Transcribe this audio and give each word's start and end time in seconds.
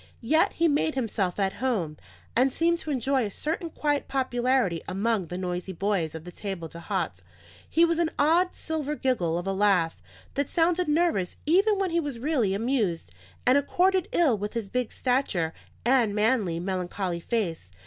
Yet 0.23 0.53
he 0.53 0.65
had 0.65 0.71
made 0.71 0.95
himself 0.95 1.39
at 1.39 1.53
home, 1.61 1.95
and 2.35 2.51
seemed 2.51 2.79
to 2.79 2.89
enjoy 2.89 3.23
a 3.23 3.29
certain 3.29 3.69
quiet 3.69 4.07
popularity 4.07 4.81
among 4.87 5.27
the 5.27 5.37
noisy 5.37 5.73
boys 5.73 6.15
of 6.15 6.23
the 6.23 6.31
table 6.31 6.67
d'hote. 6.67 7.21
He 7.69 7.81
had 7.81 7.99
an 7.99 8.09
odd, 8.17 8.55
silver 8.55 8.95
giggle 8.95 9.37
of 9.37 9.45
a 9.45 9.53
laugh, 9.53 10.01
that 10.33 10.49
sounded 10.49 10.87
nervous 10.87 11.37
even 11.45 11.77
when 11.77 11.91
he 11.91 11.99
was 11.99 12.17
really 12.17 12.55
amused, 12.55 13.11
and 13.45 13.59
accorded 13.59 14.07
ill 14.11 14.35
with 14.35 14.53
his 14.55 14.69
big 14.69 14.91
stature 14.91 15.53
and 15.85 16.15
manly, 16.15 16.59
melancholy 16.59 17.19
face. 17.19 17.69